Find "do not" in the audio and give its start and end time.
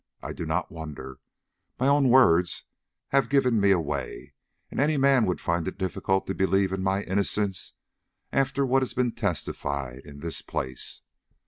0.33-0.71